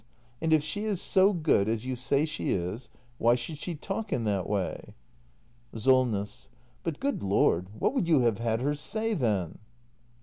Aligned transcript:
And 0.41 0.51
if 0.51 0.63
she 0.63 0.85
is 0.85 0.99
so 0.99 1.31
good— 1.31 1.69
as 1.69 1.85
you 1.85 1.95
say 1.95 2.25
she 2.25 2.49
is— 2.49 2.89
why 3.19 3.35
should 3.35 3.59
she 3.59 3.75
talk 3.75 4.11
in 4.11 4.23
that 4.23 4.49
way? 4.49 4.95
SOLNESS. 5.75 6.49
But, 6.81 6.99
good 6.99 7.21
Lord, 7.21 7.67
what 7.77 7.93
would 7.93 8.07
you 8.07 8.21
have 8.21 8.39
had 8.39 8.61
her 8.61 8.73
say, 8.73 9.13
then? 9.13 9.59